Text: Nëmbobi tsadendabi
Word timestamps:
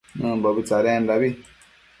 Nëmbobi 0.19 0.61
tsadendabi 0.67 1.29